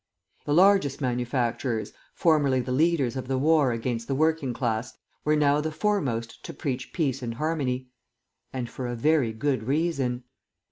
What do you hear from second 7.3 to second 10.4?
harmony. And for a very good reason.